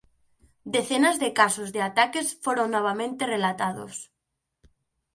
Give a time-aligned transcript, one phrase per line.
[0.75, 3.93] Decenas de casos de ataques foron novamente relatados.